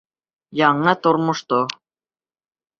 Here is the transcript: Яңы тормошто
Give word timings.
Яңы 0.61 0.95
тормошто 1.05 1.61